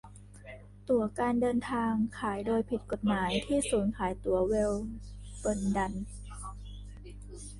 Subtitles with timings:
[0.89, 4.73] ตั๋วการเดินทางขายโดยผิดกฎหมายที่ศูนย์ขายตั๋วเวล
[5.39, 5.93] เบินดัน